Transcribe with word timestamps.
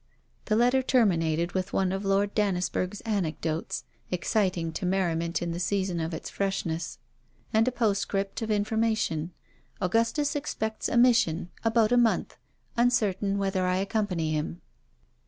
The 0.45 0.55
letter 0.55 0.81
terminated 0.81 1.51
with 1.51 1.73
one 1.73 1.91
of 1.91 2.03
Lord 2.03 2.33
Dannisburgh's 2.33 3.01
anecdotes, 3.01 3.83
exciting 4.09 4.71
to 4.73 4.85
merriment 4.87 5.43
in 5.43 5.51
the 5.51 5.59
season 5.59 5.99
of 5.99 6.11
its 6.11 6.27
freshness; 6.27 6.97
and 7.53 7.67
a 7.67 7.71
postscript 7.71 8.41
of 8.41 8.49
information: 8.49 9.31
'Augustus 9.79 10.35
expects 10.35 10.89
a 10.89 10.97
mission 10.97 11.51
about 11.63 11.91
a 11.91 11.97
month; 11.97 12.35
uncertain 12.75 13.37
whether 13.37 13.67
I 13.67 13.75
accompany 13.75 14.31
him.' 14.31 14.59